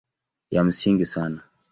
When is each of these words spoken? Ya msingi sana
Ya 0.49 0.63
msingi 0.63 1.05
sana 1.05 1.41